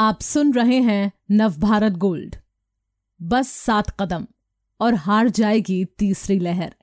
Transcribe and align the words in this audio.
आप 0.00 0.20
सुन 0.20 0.52
रहे 0.52 0.80
हैं 0.80 1.12
नवभारत 1.30 1.92
गोल्ड। 1.92 2.36
बस 3.22 3.48
सात 3.48 3.90
कदम 4.00 4.26
और 4.80 4.94
हार 4.94 5.28
जाएगी 5.28 5.84
तीसरी 5.84 6.38
लहर। 6.38 6.74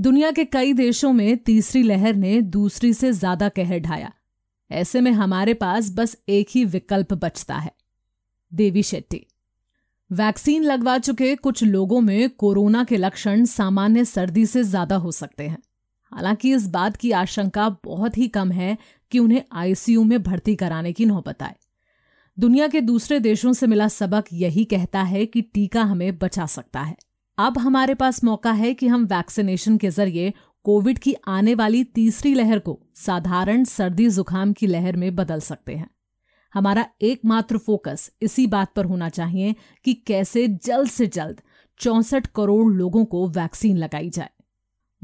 दुनिया 0.00 0.30
के 0.30 0.44
कई 0.44 0.72
देशों 0.72 1.12
में 1.12 1.38
तीसरी 1.38 1.82
लहर 1.82 2.14
ने 2.14 2.42
दूसरी 2.42 2.94
से 2.94 3.12
ज़्यादा 3.12 3.48
कहर 3.48 3.78
ढाया। 3.78 4.12
ऐसे 4.70 5.00
में 5.00 5.10
हमारे 5.12 5.54
पास 5.54 5.90
बस 5.90 6.16
एक 6.28 6.46
ही 6.50 6.64
विकल्प 6.64 7.12
बचता 7.14 7.54
है। 7.54 7.72
देवी 8.54 8.82
शेट्टी। 8.82 9.26
वैक्सीन 10.12 10.62
लगवा 10.62 10.98
चुके 10.98 11.36
कुछ 11.36 11.64
लोगों 11.64 12.00
में 12.00 12.30
कोरोना 12.30 12.84
के 12.84 12.96
लक्षण 12.96 13.44
सामान्य 13.44 14.04
सर्दी 14.04 14.46
से 14.46 14.62
ज़्यादा 14.62 14.96
हो 14.96 15.12
सकते 15.12 15.48
हैं। 15.48 15.62
हालाँकि 16.12 16.54
इस 16.54 16.68
बात 16.68 16.96
की 16.96 17.12
आशंका 17.12 17.68
बहुत 17.84 18.18
ही 18.18 18.28
कम 18.28 18.52
है 18.52 18.78
कि 19.10 19.18
उन्हें 19.18 19.42
आईसीयू 19.52 20.04
में 20.04 20.22
भर्ती 20.22 20.56
कराने 20.56 20.92
की 20.92 21.04
नौबत 21.04 21.42
आए। 21.42 21.56
दुनिया 22.38 22.66
के 22.68 22.80
दूसरे 22.80 23.20
देशों 23.20 23.52
से 23.52 23.66
मिला 23.66 23.88
सबक 23.88 24.24
यही 24.32 24.64
कहता 24.64 25.02
है 25.02 25.26
कि 25.26 25.42
टीका 25.42 25.82
हमें 25.82 26.18
बचा 26.18 26.46
सकता 26.46 26.80
है। 26.80 26.96
अब 27.38 27.58
हमारे 27.58 27.94
पास 27.94 28.24
मौका 28.24 28.52
है 28.52 28.74
कि 28.74 28.86
हम 28.86 29.04
वैक्सीनेशन 29.04 29.76
के 29.76 29.90
ज़रिए 29.90 30.32
कोविड 30.64 30.98
की 30.98 31.14
आने 31.28 31.54
वाली 31.54 31.84
तीसरी 31.84 32.34
लहर 32.34 32.58
को 32.58 32.78
साधारण 32.94 33.64
सर्दी 33.64 34.08
जुकाम 34.08 34.52
की 34.52 34.66
लहर 34.66 34.96
में 34.96 35.14
बदल 35.16 35.40
सकते 35.40 35.76
हैं। 35.76 35.88
हमारा 36.54 36.86
एकमात्र 37.02 37.58
फोकस 37.58 38.10
इसी 38.22 38.46
बात 38.46 38.72
पर 38.76 38.84
होना 38.84 39.08
चाहिए 39.08 39.54
कि 39.84 39.94
कैसे 39.94 40.46
जल्द 40.48 40.88
से 40.88 41.06
जल्द 41.06 41.40
चौसठ 41.80 42.26
करोड़ 42.26 42.72
लोगों 42.72 43.04
को 43.04 43.28
वैक्सीन 43.28 43.76
लगाई 43.76 44.10
जाए। 44.10 44.30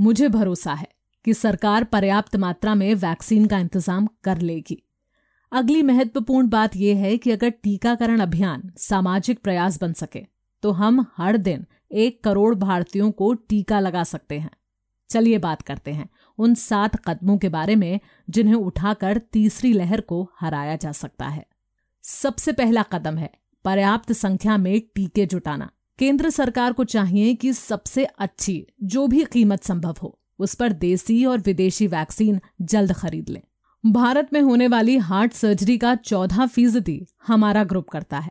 मुझे 0.00 0.28
भरोसा 0.28 0.74
है 0.74 0.88
कि 1.24 1.34
सरकार 1.34 1.84
पर्याप्त 1.84 2.36
मात्रा 2.36 2.74
में 2.74 2.94
वैक्सीन 2.94 3.46
का 3.46 3.58
इंतज़ाम 3.58 4.08
कर 4.24 4.38
लेगी। 4.38 4.82
अगली 5.52 5.82
महत्वपूर्ण 5.82 6.48
बात 6.48 6.76
यह 6.76 6.98
है 6.98 7.16
कि 7.18 7.30
अगर 7.30 7.50
टीकाकरण 7.50 8.20
अभियान 8.20 8.62
सामाजिक 8.78 9.38
प्रयास 9.38 9.80
बन 9.80 9.92
सके 9.92 10.20
तो 10.62 10.70
हम 10.70 11.04
हर 11.16 11.36
दिन 11.36 11.66
एक 11.92 12.22
करोड़ 12.24 12.54
भारतीयों 12.54 13.10
को 13.10 13.32
टीका 13.34 13.80
लगा 13.80 14.04
सकते 14.04 14.38
हैं। 14.38 14.50
चलिए 15.10 15.38
बात 15.38 15.62
करते 15.62 15.92
हैं 15.92 16.08
उन 16.38 16.54
सात 16.54 16.96
कदमों 16.96 17.36
के 17.38 17.48
बारे 17.48 17.76
में 17.76 18.00
जिन्हें 18.30 18.54
उठाकर 18.54 19.18
तीसरी 19.32 19.72
लहर 19.72 20.00
को 20.00 20.22
हराया 20.40 20.76
जा 20.76 20.92
सकता 20.92 21.28
है। 21.28 21.44
सबसे 22.04 22.52
पहला 22.52 22.82
कदम 22.82 23.18
है 23.18 23.30
पर्याप्त 23.64 24.12
संख्या 24.12 24.56
में 24.56 24.80
टीके 24.94 25.26
जुटाना। 25.26 25.70
केंद्र 25.98 26.30
सरकार 26.30 26.72
को 26.72 26.84
चाहिए 26.84 27.34
कि 27.34 27.52
सबसे 27.52 28.04
अच्छी 28.04 28.66
जो 28.82 29.06
भी 29.06 29.24
कीमत 29.24 29.64
संभव 29.64 29.96
हो, 30.02 30.18
उस 30.38 30.54
पर 30.54 30.72
देसी 30.72 31.24
और 31.24 31.38
विदेशी 31.38 31.86
वैक्सीन 31.86 32.40
जल्द 32.62 32.92
खरीद 32.92 33.28
लें। 33.28 33.42
भारत 33.84 34.28
में 34.32 34.40
होने 34.40 34.66
वाली 34.68 34.96
हार्ट 34.96 35.32
सर्जरी 35.32 35.76
का 35.78 35.94
चौदह 35.94 36.46
फ़ीसदी 36.46 37.00
हमारा 37.26 37.62
ग्रुप 37.64 37.88
करता 37.88 38.18
है। 38.18 38.30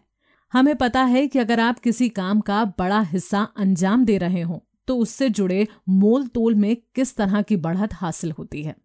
हमें 0.53 0.75
पता 0.75 1.03
है 1.03 1.27
कि 1.27 1.39
अगर 1.39 1.59
आप 1.59 1.79
किसी 1.79 2.07
काम 2.09 2.39
का 2.39 2.63
बड़ा 2.79 2.99
हिस्सा 3.01 3.41
अंजाम 3.57 4.05
दे 4.05 4.17
रहे 4.17 4.41
हो 4.41 4.63
तो 4.87 4.95
उससे 4.97 5.29
जुड़े 5.29 5.67
मोल 5.89 6.27
तोल 6.27 6.55
में 6.55 6.75
किस 6.95 7.15
तरह 7.15 7.41
की 7.41 7.55
बढ़त 7.57 7.93
हासिल 7.93 8.31
होती 8.31 8.63
है? 8.63 8.75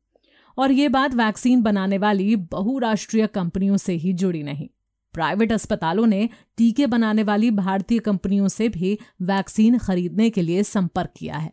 और 0.59 0.73
ये 0.73 0.89
बात 0.89 1.15
वैक्सीन 1.15 1.63
बनाने 1.63 1.99
वाली 1.99 2.35
बहुराष्ट्रीय 2.37 3.27
कंपनियों 3.27 3.77
से 3.77 3.93
ही 3.95 4.13
जुड़ी 4.13 4.43
नहीं। 4.43 4.69
प्राइवेट 5.15 5.53
अस्पतालों 5.53 6.07
ने 6.07 6.29
टीके 6.57 6.87
बनाने 6.87 7.23
वाली 7.23 7.51
भारतीय 7.51 7.99
कंपनियों 7.99 8.49
से 8.49 8.69
भी 8.69 8.99
वैक्सीन 9.23 9.79
खरीदने 9.79 10.31
के 10.31 10.43
लिए 10.43 10.63
संपर्क 10.63 11.11
किया 11.17 11.37
है। 11.37 11.53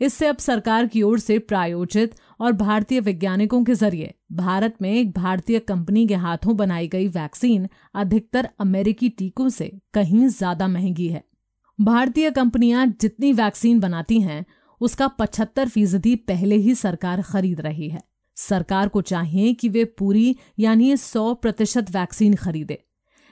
इससे 0.00 0.26
अब 0.26 0.36
सरकार 0.36 0.86
की 0.86 1.02
ओर 1.02 1.18
से 1.18 1.38
प्रायोजित 1.38 2.14
और 2.40 2.52
भारतीय 2.52 3.00
वैज्ञानिकों 3.00 3.62
के 3.64 3.74
ज़रिए 3.74 4.14
भारत 4.32 4.74
में 4.82 4.90
एक 4.92 5.12
भारतीय 5.12 5.58
कंपनी 5.58 6.06
के 6.06 6.14
हाथों 6.14 6.56
बनाई 6.56 6.88
गई 6.88 7.08
वैक्सीन 7.08 7.68
अधिकतर 7.94 8.48
अमेरिकी 8.60 9.08
टीकों 9.08 9.48
से 9.48 9.72
कहीं 9.94 10.28
ज़्यादा 10.28 10.68
महँगी 10.68 11.08
है। 11.08 11.24
भारतीय 11.78 12.30
कंपनियाँ 12.30 12.86
जितनी 13.00 13.32
वैक्सीन 13.32 13.80
बनाती 13.80 14.20
हैं, 14.20 14.44
उसका 14.80 15.08
पचहत्तर 15.08 15.68
फ़ीसदी 15.68 16.14
पहले 16.16 16.56
ही 16.56 16.74
सरकार 16.74 17.22
खरीद 17.22 17.60
रही 17.60 17.88
है। 17.88 18.02
सरकार 18.36 18.88
को 18.88 19.00
चाहिए 19.00 19.52
कि 19.52 19.68
वे 19.68 19.84
पूरी 19.84 20.36
यानी 20.58 20.96
सौ 20.96 21.32
प्रतिशत 21.34 21.90
वैक्सीन 21.90 22.34
खरीदे। 22.34 22.78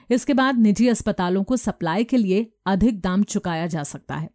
इसके 0.09 0.33
बाद 0.33 0.59
निजी 0.59 0.87
अस्पतालों 0.87 1.43
को 1.43 1.57
सप्लाई 1.57 2.03
के 2.03 2.17
लिए 2.17 2.45
अधिक 2.65 2.99
दाम 3.01 3.23
चुकाया 3.23 3.67
जा 3.67 3.83
सकता 3.83 4.15
है। 4.15 4.29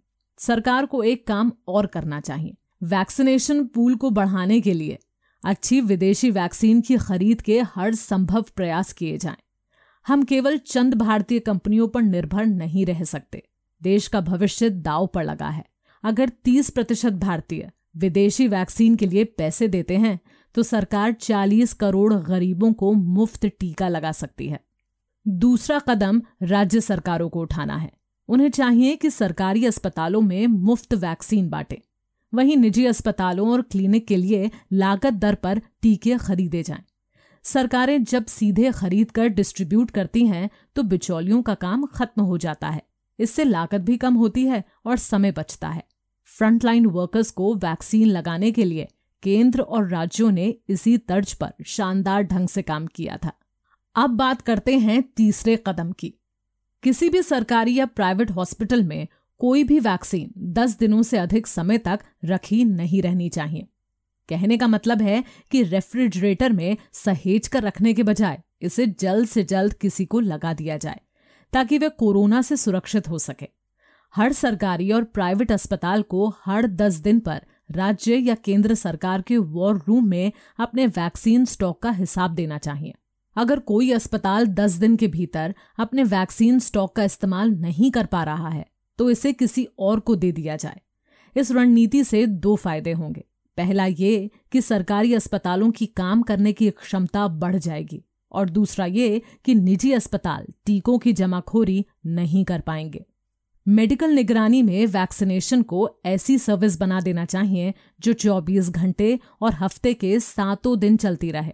सरकार 0.46 0.86
को 0.86 1.02
एक 1.02 1.26
काम 1.26 1.52
और 1.68 1.86
करना 1.86 2.20
चाहिए। 2.20 2.54
वैक्सीनेशन 2.82 3.64
पूल 3.64 3.94
को 3.94 4.10
बढ़ाने 4.10 4.60
के 4.60 4.72
लिए 4.72 4.98
अच्छी 5.44 5.80
विदेशी 5.80 6.30
वैक्सीन 6.30 6.80
की 6.80 6.96
खरीद 6.96 7.40
के 7.40 7.60
हर 7.60 7.94
संभव 7.94 8.44
प्रयास 8.56 8.92
किए 8.92 9.18
जाएँ। 9.18 9.36
हम 10.06 10.22
केवल 10.22 10.58
चंद 10.58 10.94
भारतीय 10.94 11.38
कंपनियों 11.38 11.88
पर 11.88 12.02
निर्भर 12.02 12.46
नहीं 12.46 12.86
रह 12.86 13.04
सकते। 13.04 13.42
देश 13.82 14.08
का 14.08 14.20
भविष्य 14.20 14.70
दाव 14.70 15.06
पर 15.06 15.24
लगा 15.24 15.48
है। 15.48 15.64
अगर 16.04 16.28
30 16.44 16.70
प्रतिशत 16.70 17.12
भारतीय 17.12 17.70
विदेशी 17.96 18.48
वैक्सीन 18.48 18.96
के 18.96 19.06
लिए 19.06 19.24
पैसे 19.24 19.68
देते 19.68 19.96
हैं 19.96 20.18
तो 20.54 20.62
सरकार 20.62 21.12
40 21.12 21.72
करोड़ 21.72 22.14
गरीबों 22.14 22.72
को 22.72 22.92
मुफ़्त 22.92 23.46
टीका 23.46 23.88
लगा 23.88 24.12
सकती 24.12 24.48
है। 24.48 24.60
दूसरा 25.28 25.78
कदम 25.78 26.22
राज्य 26.42 26.80
सरकारों 26.80 27.28
को 27.28 27.40
उठाना 27.40 27.76
है। 27.76 27.92
उन्हें 28.28 28.50
चाहिए 28.50 28.96
कि 28.96 29.10
सरकारी 29.10 29.64
अस्पतालों 29.66 30.20
में 30.20 30.46
मुफ़्त 30.46 30.94
वैक्सीन 30.94 31.48
बांटे। 31.50 31.80
वहीं 32.32 32.56
निजी 32.56 32.84
अस्पतालों 32.86 33.48
और 33.48 33.62
क्लिनिक 33.62 34.06
के 34.06 34.16
लिए 34.16 34.50
लागत 34.72 35.12
दर 35.14 35.34
पर 35.34 35.60
टीके 35.82 36.16
खरीदे 36.18 36.62
जाएँ। 36.62 36.82
सरकारें 37.44 38.02
जब 38.04 38.26
सीधे 38.26 38.70
खरीद 38.72 39.10
कर 39.10 39.28
डिस्ट्रीब्यूट 39.28 39.90
करती 39.90 40.26
हैं 40.26 40.48
तो 40.76 40.82
बिचौलियों 40.82 41.42
का 41.42 41.54
काम 41.54 41.86
खत्म 41.86 42.22
हो 42.22 42.38
जाता 42.38 42.68
है। 42.68 42.82
इससे 43.18 43.44
लागत 43.44 43.80
भी 43.80 43.96
कम 43.96 44.14
होती 44.14 44.44
है 44.44 44.62
और 44.86 44.96
समय 44.96 45.32
बचता 45.32 45.68
है। 45.68 45.82
फ्रंटलाइन 46.28 46.86
वर्कर्स 46.86 47.30
को 47.30 47.54
वैक्सीन 47.54 48.08
लगाने 48.08 48.50
के 48.52 48.64
लिए 48.64 48.88
केंद्र 49.22 49.60
और 49.60 49.88
राज्यों 49.88 50.30
ने 50.30 50.54
इसी 50.68 50.96
तर्ज 50.98 51.32
पर 51.32 51.52
शानदार 51.66 52.22
ढंग 52.22 52.48
से 52.48 52.62
काम 52.62 52.86
किया 52.86 53.16
था। 53.16 53.32
अब 53.96 54.10
बात 54.10 54.40
करते 54.42 54.78
हैं 54.78 55.02
तीसरे 55.16 55.56
कदम 55.66 55.92
की। 55.92 56.12
किसी 56.82 57.08
भी 57.08 57.22
सरकारी 57.22 57.74
या 57.74 57.86
प्राइवेट 57.86 58.30
हॉस्पिटल 58.30 58.82
में 58.82 59.08
कोई 59.40 59.64
भी 59.64 59.78
वैक्सीन 59.80 60.30
10 60.52 60.78
दिनों 60.78 61.02
से 61.02 61.18
अधिक 61.18 61.46
समय 61.46 61.78
तक 61.78 62.00
रखी 62.24 62.64
नहीं 62.64 63.02
रहनी 63.02 63.28
चाहिए। 63.28 63.66
कहने 64.28 64.56
का 64.58 64.66
मतलब 64.66 65.02
है 65.02 65.24
कि 65.50 65.62
रेफ्रिजरेटर 65.62 66.52
में 66.52 66.76
सहेज 66.92 67.48
कर 67.48 67.62
रखने 67.62 67.94
के 67.94 68.02
बजाय 68.02 68.42
इसे 68.62 68.86
जल्द 68.86 69.28
से 69.28 69.44
जल्द 69.44 69.72
किसी 69.72 70.04
को 70.04 70.20
लगा 70.20 70.52
दिया 70.52 70.76
जाए, 70.76 71.00
ताकि 71.52 71.78
वे 71.78 71.88
कोरोना 71.88 72.42
से 72.42 72.56
सुरक्षित 72.56 73.08
हो 73.08 73.18
सके। 73.18 73.48
हर 74.14 74.32
सरकारी 74.32 74.90
और 74.92 75.04
प्राइवेट 75.04 75.52
अस्पताल 75.52 76.02
को 76.02 76.28
हर 76.44 76.66
दस 76.66 76.94
दिन 76.94 77.20
पर 77.20 77.40
राज्य 77.70 78.16
या 78.16 78.34
केंद्र 78.34 78.74
सरकार 78.74 79.22
के 79.22 79.36
वॉर 79.36 79.82
रूम 79.88 80.08
में 80.08 80.32
अपने 80.58 80.86
वैक्सीन 80.86 81.44
स्टॉक 81.44 81.82
का 81.82 81.90
हिसाब 81.90 82.34
देना 82.34 82.58
चाहिए। 82.58 82.94
अगर 83.36 83.58
कोई 83.58 83.90
अस्पताल 83.92 84.46
10 84.46 84.76
दिन 84.78 84.96
के 84.96 85.08
भीतर 85.08 85.54
अपने 85.78 86.04
वैक्सीन 86.04 86.58
स्टॉक 86.58 86.94
का 86.96 87.04
इस्तेमाल 87.04 87.50
नहीं 87.50 87.90
कर 87.90 88.06
पा 88.06 88.22
रहा 88.24 88.48
है 88.48 88.64
तो 88.98 89.10
इसे 89.10 89.32
किसी 89.32 89.66
और 89.78 90.00
को 90.00 90.16
दे 90.16 90.32
दिया 90.32 90.56
जाए। 90.56 90.80
इस 91.36 91.50
रणनीति 91.52 92.02
से 92.04 92.26
दो 92.26 92.56
फ़ायदे 92.56 92.92
होंगे। 92.92 93.24
पहला 93.58 93.86
ये 93.86 94.30
कि 94.52 94.60
सरकारी 94.60 95.14
अस्पतालों 95.14 95.70
की 95.70 95.86
काम 95.86 96.22
करने 96.22 96.52
की 96.52 96.70
क्षमता 96.70 97.26
बढ़ 97.28 97.56
जाएगी 97.56 98.02
और 98.32 98.50
दूसरा 98.50 98.86
ये 98.86 99.22
कि 99.44 99.54
निजी 99.54 99.92
अस्पताल 99.92 100.46
टीकों 100.66 100.98
की 100.98 101.12
जमाखोरी 101.12 101.84
नहीं 102.06 102.44
कर 102.44 102.60
पाएँगे। 102.60 103.04
मेडिकल 103.66 104.10
निगरानी 104.10 104.62
में 104.62 104.86
वैक्सीनेशन 104.86 105.62
को 105.62 105.88
ऐसी 106.06 106.38
सर्विस 106.38 106.78
बना 106.80 107.00
देना 107.00 107.24
चाहिए 107.24 107.74
जो 108.00 108.12
24 108.12 108.70
घंटे 108.70 109.18
और 109.40 109.54
हफ़्ते 109.54 109.94
के 109.94 110.18
सातों 110.20 110.78
दिन 110.78 110.96
चलती 110.96 111.30
रहे। 111.30 111.52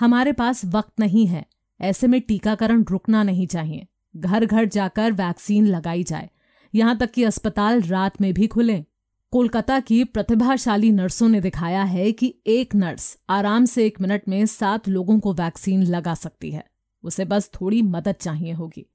हमारे 0.00 0.32
पास 0.32 0.64
वक्त 0.64 1.00
नहीं 1.00 1.26
है। 1.26 1.46
ऐसे 1.80 2.06
में 2.06 2.20
टीकाकरण 2.20 2.84
रुकना 2.84 3.22
नहीं 3.22 3.46
चाहिए। 3.46 3.86
घर 4.16 4.46
घर 4.46 4.64
जाकर 4.64 5.12
वैक्सीन 5.12 5.66
लगाई 5.66 6.04
जाए। 6.04 6.30
यहाँ 6.74 6.98
तक 6.98 7.10
कि 7.10 7.24
अस्पताल 7.24 7.82
रात 7.82 8.20
में 8.20 8.34
भी 8.34 8.46
खुले। 8.46 8.84
कोलकाता 9.30 9.80
की 9.80 10.04
प्रतिभाशाली 10.04 10.90
नर्सों 10.90 11.28
ने 11.28 11.40
दिखाया 11.40 11.84
है 11.84 12.12
कि 12.12 12.34
एक 12.46 12.74
नर्स 12.74 13.18
आराम 13.30 13.64
से 13.64 13.86
एक 13.86 14.00
मिनट 14.00 14.22
में 14.28 14.46
सात 14.46 14.88
लोगों 14.88 15.20
को 15.20 15.32
वैक्सीन 15.32 15.82
लगा 15.82 16.14
सकती 16.14 16.50
है। 16.50 16.64
उसे 17.02 17.24
बस 17.24 17.50
थोड़ी 17.60 17.82
मदद 17.82 18.12
चाहिए 18.12 18.52
होगी। 18.52 18.86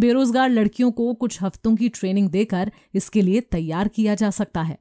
बेरोजगार 0.00 0.50
लड़कियों 0.50 0.90
को 0.90 1.14
कुछ 1.14 1.42
हफ्तों 1.42 1.76
की 1.76 1.88
ट्रेनिंग 1.88 2.28
देकर 2.28 2.72
इसके 2.94 3.22
लिए 3.22 3.40
तैयार 3.40 3.88
किया 3.88 4.14
जा 4.14 4.30
सकता 4.30 4.62
है। 4.62 4.78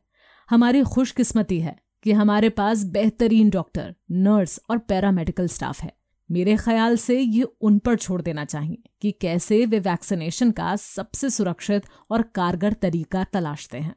हमारी 0.49 0.83
खुशकिस्मती 0.83 1.59
है। 1.59 1.79
कि 2.07 2.13
हमारे 2.13 2.49
पास 2.49 2.83
बेहतरीन 2.83 3.49
डॉक्टर, 3.49 3.95
नर्स 4.11 4.59
और 4.69 4.77
पैरामेडिकल 4.77 5.47
स्टाफ 5.47 5.81
है। 5.81 5.91
मेरे 6.31 6.55
ख्याल 6.57 6.95
से 6.97 7.19
ये 7.19 7.43
उन 7.61 7.79
पर 7.79 7.95
छोड़ 7.95 8.21
देना 8.21 8.45
चाहिए 8.45 8.77
कि 9.01 9.11
कैसे 9.11 9.65
वे 9.65 9.79
वैक्सीनेशन 9.79 10.51
का 10.51 10.75
सबसे 10.75 11.29
सुरक्षित 11.29 11.85
और 12.11 12.21
कारगर 12.21 12.73
तरीका 12.73 13.23
तलाशते 13.23 13.77
हैं। 13.77 13.95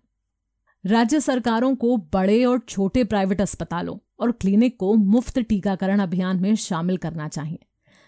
राज्य 0.85 1.21
सरकारों 1.21 1.75
को 1.75 1.97
बड़े 1.97 2.45
और 2.45 2.59
छोटे 2.59 3.05
प्राइवेट 3.05 3.41
अस्पतालों 3.41 3.99
और 4.21 4.33
क्लिनिक 4.33 4.77
को 4.77 4.95
मुफ़्त 4.95 5.39
टीकाकरण 5.39 6.01
अभियान 6.01 6.41
में 6.41 6.55
शामिल 6.55 6.97
करना 6.97 7.29
चाहिए। 7.29 7.59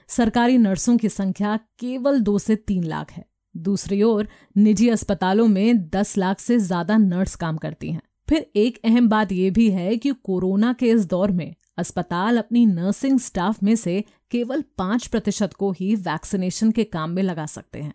सरकारी 0.09 0.59
नर्सों 0.59 0.97
की 0.97 1.09
संख्या 1.09 1.57
केवल 1.57 2.21
दो 2.21 2.39
से 2.39 2.57
तीन 2.57 2.85
लाख 2.85 3.13
है। 3.13 3.25
दूसरी 3.57 4.03
ओर, 4.03 4.29
निजी 4.57 4.89
अस्पतालों 4.89 5.49
में 5.49 5.89
दस 5.89 6.19
लाख 6.19 6.41
से 6.41 6.59
ज़्यादा 6.59 6.97
नर्स 6.97 7.35
काम 7.35 7.57
करती 7.57 7.93
हैं। 7.93 8.03
फिर 8.29 8.51
एक 8.57 8.79
अहम 8.85 9.09
बात 9.09 9.33
यह 9.33 9.51
भी 9.51 9.71
है 9.71 9.97
कि 9.97 10.11
कोरोना 10.25 10.73
के 10.73 10.87
इस 10.87 11.07
दौर 11.07 11.31
में 11.31 11.55
अस्पताल 11.79 12.39
अपनी 12.39 12.67
नर्सिंग 12.67 13.19
स्टाफ 13.21 13.63
में 13.63 13.77
से 13.77 14.05
केवल 14.31 14.65
पाँच 14.79 15.07
प्रतिशत 15.07 15.53
को 15.53 15.71
ही 15.73 15.95
वैक्सीनेशन 15.97 16.71
के 16.71 16.85
काम 16.85 17.11
में 17.11 17.23
लगा 17.23 17.47
सकते 17.47 17.83
हैं। 17.83 17.95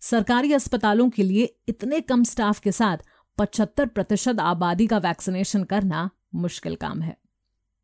सरकारी 0.00 0.52
अस्पतालों 0.52 1.08
के 1.10 1.22
लिए 1.22 1.56
इतने 1.68 2.00
कम 2.00 2.24
स्टाफ 2.24 2.60
के 2.60 2.72
साथ 2.72 2.98
पचहत्तर 3.38 3.86
प्रतिशत 3.86 4.40
आबादी 4.40 4.86
का 4.86 4.98
वैक्सीनेशन 4.98 5.64
करना 5.64 6.10
मुश्किल 6.34 6.74
काम 6.74 7.02
है। 7.02 7.16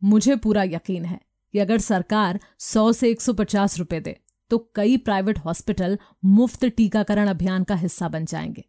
मुझे 0.03 0.37
पूरा 0.37 0.63
यकीन 0.63 1.05
है 1.05 1.21
कि 1.53 1.59
अगर 1.59 1.79
सरकार 1.79 2.41
100 2.59 2.93
से 2.93 3.11
150 3.11 3.79
रुपए 3.79 4.01
दे 4.01 4.17
तो 4.51 4.59
कई 4.75 4.97
प्राइवेट 4.97 5.39
हॉस्पिटल 5.39 5.99
मुफ़्त 6.25 6.65
टीकाकरण 6.67 7.29
अभियान 7.29 7.65
का 7.65 7.75
हिस्सा 7.75 8.09
बन 8.09 8.25
जाएँगे। 8.25 8.65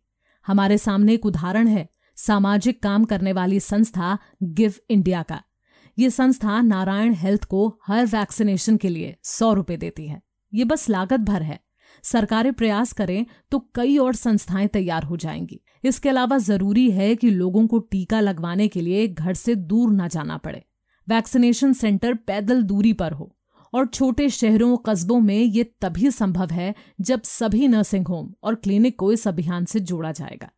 हमारे 0.45 0.77
सामने 0.77 1.13
एक 1.13 1.25
उदाहरण 1.25 1.67
है 1.67 1.87
सामाजिक 2.17 2.83
काम 2.83 3.05
करने 3.05 3.33
वाली 3.33 3.59
संस्था 3.59 4.17
गिव 4.43 4.73
इंडिया 4.89 5.23
का। 5.23 5.41
ये 5.97 6.09
संस्था 6.09 6.61
नारायण 6.61 7.13
हेल्थ 7.13 7.43
को 7.43 7.79
हर 7.87 8.05
वैक्सीनेशन 8.05 8.77
के 8.77 8.89
लिए 8.89 9.15
सौ 9.23 9.53
रुपए 9.53 9.77
देती 9.77 10.07
है। 10.07 10.21
ये 10.53 10.63
बस 10.63 10.89
लागत 10.89 11.19
भर 11.19 11.41
है। 11.41 11.59
सरकारें 12.03 12.53
प्रयास 12.53 12.93
करें 12.93 13.25
तो 13.51 13.59
कई 13.75 13.97
और 13.97 14.15
संस्थाएँ 14.15 14.67
तैयार 14.67 15.03
हो 15.03 15.17
जाएँगी। 15.17 15.59
इसके 15.83 16.09
अलावा 16.09 16.37
ज़रूरी 16.37 16.89
है 16.91 17.15
कि 17.15 17.29
लोगों 17.29 17.67
को 17.67 17.79
टीका 17.79 18.19
लगवाने 18.19 18.67
के 18.67 18.81
लिए 18.81 19.07
घर 19.07 19.33
से 19.33 19.55
दूर 19.55 19.91
ना 19.91 20.07
जाना 20.07 20.37
पड़े। 20.37 20.63
वैक्सीनेशन 21.07 21.73
सेंटर 21.73 22.13
पैदल 22.13 22.63
दूरी 22.63 22.93
पर 22.93 23.11
हो 23.11 23.35
और 23.73 23.85
छोटे 23.85 24.29
शहरों, 24.29 24.77
कस्बों 24.77 25.19
में 25.19 25.39
ये 25.39 25.63
तभी 25.81 26.11
संभव 26.11 26.51
है 26.51 26.73
जब 27.01 27.21
सभी 27.21 27.67
नर्सिंग 27.67 28.07
होम 28.07 28.33
और 28.43 28.55
क्लिनिक 28.55 28.99
को 28.99 29.11
इस 29.11 29.27
अभियान 29.27 29.65
से 29.65 29.79
जोड़ा 29.79 30.11
जाएगा। 30.11 30.49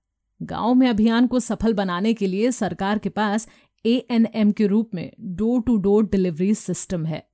गाँव 0.41 0.73
में 0.73 0.87
अभियान 0.89 1.27
को 1.27 1.39
सफल 1.39 1.73
बनाने 1.73 2.13
के 2.13 2.27
लिए 2.27 2.51
सरकार 2.51 2.97
के 2.97 3.09
पास 3.09 3.47
एएनएम 3.85 4.51
के 4.51 4.67
रूप 4.67 4.89
में 4.93 5.11
door 5.19 5.61
to 5.61 5.77
door 5.77 6.05
delivery 6.05 6.53
system 6.55 7.05
है। 7.05 7.27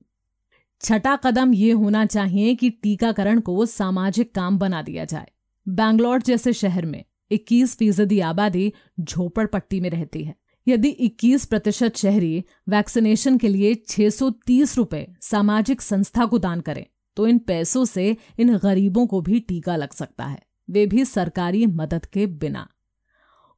छठा 0.80 1.16
कदम 1.16 1.54
ये 1.54 1.72
होना 1.72 2.04
चाहिए 2.06 2.54
कि 2.54 2.70
टीकाकरण 2.70 3.40
को 3.40 3.66
सामाजिक 3.66 4.34
काम 4.34 4.58
बना 4.58 4.82
दिया 4.82 5.04
जाए। 5.04 5.30
बैंगलोर 5.68 6.22
जैसे 6.22 6.52
शहर 6.52 6.86
में 6.86 7.04
21 7.30 7.76
फ़ीसदी 7.76 8.20
आबादी 8.20 8.72
झोपड़पट्टी 9.00 9.80
में 9.80 9.90
रहती 9.90 10.24
है। 10.24 10.34
यदि 10.68 10.88
21 10.88 11.44
प्रतिशत 11.44 11.96
शहरी 11.96 12.44
वैक्सीनेशन 12.68 13.38
के 13.38 13.48
लिए 13.48 13.74
630 13.74 14.76
रुपए 14.76 15.06
सामाजिक 15.20 15.82
संस्था 15.82 16.26
को 16.26 16.38
दान 16.38 16.60
करें 16.60 16.84
तो 17.16 17.26
इन 17.26 17.38
पैसों 17.38 17.84
से 17.84 18.16
इन 18.38 18.56
गरीबों 18.56 19.06
को 19.06 19.20
भी 19.20 19.40
टीका 19.40 19.76
लग 19.76 19.92
सकता 19.92 20.24
है। 20.24 20.42
वे 20.70 20.86
भी 20.86 21.04
सरकारी 21.04 21.66
मदद 21.66 22.06
के 22.06 22.26
बिना। 22.26 22.68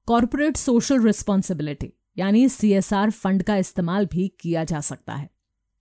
कॉरपोरेट 0.09 0.57
सोशल 0.57 1.01
रिस्पॉन्सिबिलिटी, 1.03 1.93
यानी 2.19 2.49
सीएसआर 2.49 3.11
फंड 3.11 3.43
का 3.43 3.57
इस्तेमाल 3.57 4.07
भी 4.07 4.27
किया 4.41 4.65
जा 4.65 4.81
सकता 4.81 5.15
है। 5.15 5.31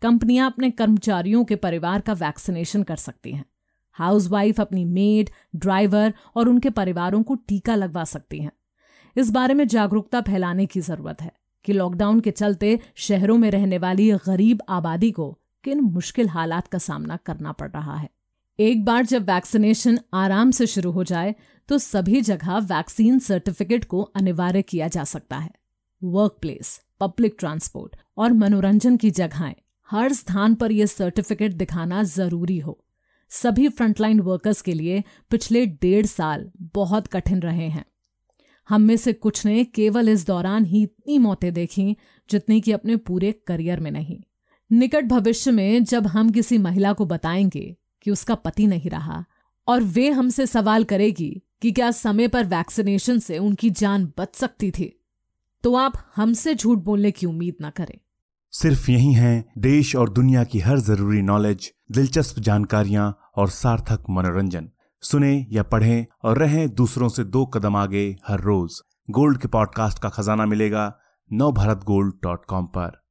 कंपनियाँ 0.01 0.45
अपने 0.51 0.69
कर्मचारियों 0.71 1.43
के 1.43 1.55
परिवार 1.55 2.01
का 2.01 2.13
वैक्सीनेशन 2.13 2.83
कर 2.83 2.95
सकती 2.95 3.31
हैं। 3.31 3.45
हाउसवाइफ 3.91 4.61
अपनी 4.61 4.85
मेड, 4.85 5.29
ड्राइवर 5.55 6.13
और 6.35 6.49
उनके 6.49 6.69
परिवारों 6.69 7.23
को 7.23 7.35
टीका 7.35 7.75
लगवा 7.75 8.03
सकती 8.03 8.39
हैं। 8.39 8.51
इस 9.15 9.31
बारे 9.31 9.53
में 9.53 9.67
जागरूकता 9.67 10.21
फैलाने 10.21 10.65
की 10.65 10.81
ज़रूरत 10.81 11.21
है 11.21 11.31
कि 11.65 11.73
लॉकडाउन 11.73 12.19
के 12.19 12.31
चलते 12.31 12.79
शहरों 12.95 13.37
में 13.37 13.51
रहने 13.51 13.77
वाली 13.77 14.11
गरीब 14.11 14.61
आबादी 14.69 15.11
को 15.11 15.31
किन 15.63 15.79
मुश्किल 15.79 16.29
हालात 16.29 16.67
का 16.67 16.77
सामना 16.77 17.17
करना 17.17 17.51
पड़ 17.51 17.71
रहा 17.71 17.97
है। 17.97 18.09
एक 18.59 18.85
बार 18.85 19.05
जब 19.05 19.23
वैक्सीनेशन 19.23 19.99
आराम 20.13 20.51
से 20.51 20.67
शुरू 20.67 20.91
हो 20.91 21.03
जाए 21.03 21.35
तो 21.67 21.77
सभी 21.77 22.21
जगह 22.21 22.57
वैक्सीन 22.57 23.19
सर्टिफिकेट 23.19 23.85
को 23.85 24.01
अनिवार्य 24.01 24.61
किया 24.61 24.87
जा 24.87 25.03
सकता 25.03 25.37
है। 25.37 25.51
वर्क 26.03 26.37
प्लेस 26.41 26.81
पब्लिक 26.99 27.35
ट्रांसपोर्ट 27.39 27.95
और 28.17 28.33
मनोरंजन 28.33 28.97
की 28.97 29.11
जगहें, 29.11 29.55
हर 29.89 30.13
स्थान 30.13 30.55
पर 30.55 30.71
यह 30.71 30.85
सर्टिफिकेट 30.85 31.53
दिखाना 31.53 32.03
ज़रूरी 32.03 32.59
हो। 32.59 32.85
सभी 33.29 33.69
फ्रंटलाइन 33.69 34.19
वर्कर्स 34.19 34.61
के 34.61 34.73
लिए 34.73 35.03
पिछले 35.29 35.65
डेढ़ 35.65 36.05
साल 36.05 36.51
बहुत 36.61 37.07
कठिन 37.07 37.39
रहे 37.39 37.67
हैं। 37.67 37.85
हम 38.69 38.81
में 38.81 38.97
से 38.97 39.13
कुछ 39.13 39.45
ने 39.45 39.63
केवल 39.63 40.09
इस 40.09 40.27
दौरान 40.27 40.65
ही 40.65 40.83
इतनी 40.83 41.17
मौतें 41.19 41.53
देखी, 41.53 41.97
जितनी 42.29 42.61
कि 42.61 42.71
अपने 42.71 42.95
पूरे 42.95 43.31
करियर 43.31 43.79
में 43.79 43.91
नहीं। 43.91 44.21
निकट 44.71 45.05
भविष्य 45.05 45.51
में 45.51 45.83
जब 45.83 46.07
हम 46.07 46.29
किसी 46.29 46.57
महिला 46.57 46.93
को 46.93 47.05
बताएँगे 47.05 47.77
कि 48.03 48.11
उसका 48.11 48.35
पति 48.35 48.67
नहीं 48.67 48.89
रहा। 48.89 49.25
और 49.67 49.83
वे 49.83 50.09
हमसे 50.09 50.47
सवाल 50.47 50.83
करेगी 50.83 51.41
कि 51.61 51.71
क्या 51.71 51.91
समय 51.91 52.27
पर 52.27 52.45
वैक्सीनेशन 52.45 53.19
से 53.19 53.37
उनकी 53.37 53.69
जान 53.69 54.13
बच 54.17 54.35
सकती 54.35 54.71
थी। 54.71 54.99
तो 55.63 55.75
आप 55.75 55.93
हमसे 56.15 56.55
झूठ 56.55 56.77
बोलने 56.77 57.11
की 57.11 57.25
उम्मीद 57.25 57.55
ना 57.61 57.69
करें। 57.69 57.97
सिर्फ़ 58.51 58.91
यही 58.91 59.13
है, 59.13 59.45
देश 59.57 59.95
और 59.95 60.09
दुनिया 60.09 60.43
की 60.43 60.59
हर 60.59 60.79
ज़रूरी 60.79 61.21
नॉलेज 61.21 61.73
दिलचस्प 61.91 62.39
जानकारियाँ 62.39 63.19
और 63.35 63.49
सार्थक 63.49 64.03
मनोरंजन। 64.09 64.69
सुने 65.01 65.47
या 65.51 65.63
पढ़ें 65.63 66.05
और 66.23 66.37
रहें 66.37 66.69
दूसरों 66.69 67.09
से 67.09 67.23
दो 67.23 67.45
कदम 67.45 67.75
आगे 67.75 68.17
हर 68.27 68.39
रोज। 68.39 68.81
गोल्ड 69.09 69.37
के 69.37 69.47
पॉडकास्ट 69.47 69.99
का 69.99 70.09
खजाना 70.09 70.45
मिलेगा 70.45 70.99
नव 71.33 71.51
भारत 71.51 71.77
गोल्ड 71.77 72.13
डॉट 72.23 72.45
कॉम 72.45 72.65
पर। 72.65 73.02